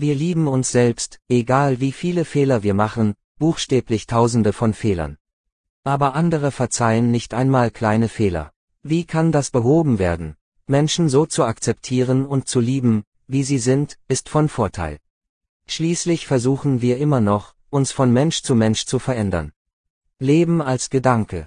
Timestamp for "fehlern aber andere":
4.72-6.52